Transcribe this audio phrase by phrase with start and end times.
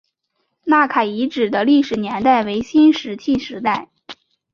[0.63, 3.87] 纳卡遗址的历史年代为新石器时代。